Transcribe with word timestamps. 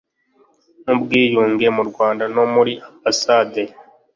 n 0.85 0.87
ubwiyunge 0.95 1.67
mu 1.75 1.83
rwanda 1.89 2.23
no 2.35 2.43
muri 2.53 2.73
ambasande 2.87 3.61